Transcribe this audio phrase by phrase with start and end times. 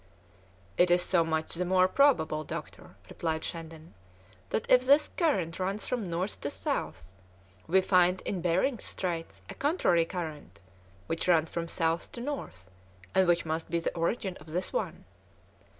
[0.77, 3.93] "It is so much the more probable, doctor," replied Shandon,
[4.49, 7.13] "that if this current runs from north to south
[7.67, 10.59] we find in Behring's Straits a contrary current
[11.05, 12.71] which runs from south to north,
[13.13, 15.05] and which must be the origin of this one."